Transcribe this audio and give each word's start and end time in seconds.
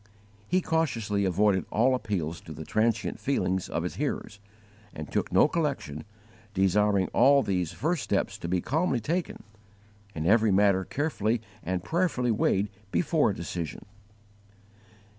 He 0.47 0.61
cautiously 0.61 1.25
avoided 1.25 1.67
all 1.69 1.93
appeals 1.93 2.41
to 2.41 2.53
the 2.53 2.65
transient 2.65 3.19
feelings 3.19 3.69
of 3.69 3.83
his 3.83 3.97
hearers, 3.97 4.39
and 4.95 5.11
took 5.11 5.31
no 5.31 5.47
collection, 5.47 6.05
desiring 6.55 7.05
all 7.09 7.43
these 7.43 7.71
first 7.71 8.01
steps 8.01 8.39
to 8.39 8.47
be 8.47 8.61
calmly 8.61 8.99
taken, 8.99 9.43
and 10.15 10.25
every 10.25 10.49
matter 10.49 10.83
carefully 10.85 11.39
and 11.61 11.83
prayerfully 11.83 12.31
weighed 12.31 12.69
before 12.89 13.29
a 13.29 13.35
decision. 13.35 13.85